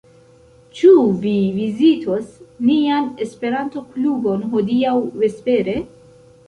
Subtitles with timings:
[0.77, 0.93] Ĉu
[1.25, 2.33] vi vizitos
[2.71, 5.83] nian Esperanto-klubon hodiaŭ vespere?